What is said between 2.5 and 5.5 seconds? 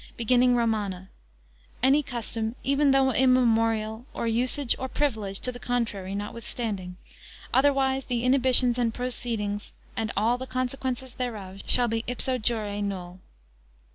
even though immemorial, or usage, or privilege,